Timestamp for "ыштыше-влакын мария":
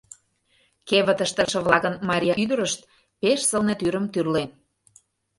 1.45-2.33